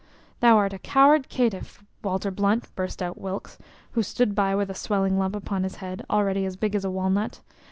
"Thou 0.39 0.57
art 0.57 0.73
a 0.73 0.79
coward 0.79 1.29
caitiff, 1.29 1.83
Walter 2.03 2.31
Blunt!" 2.31 2.73
burst 2.73 3.03
out 3.03 3.21
Wilkes, 3.21 3.59
who 3.91 4.01
stood 4.01 4.33
by 4.33 4.55
with 4.55 4.71
a 4.71 4.73
swelling 4.73 5.19
lump 5.19 5.35
upon 5.35 5.61
his 5.61 5.75
head, 5.75 6.03
already 6.09 6.43
as 6.43 6.55
big 6.57 6.73
as 6.73 6.83
a 6.83 6.89
walnut. 6.89 7.41